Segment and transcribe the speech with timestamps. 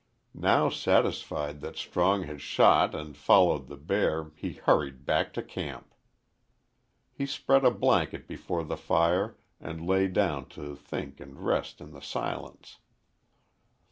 [0.33, 5.93] Now satisfied that Strong had shot and followed the bear, he hurried back to camp.
[7.13, 12.01] He spread a blanket before the fire and laydown to think and rest in the
[12.01, 12.79] silence.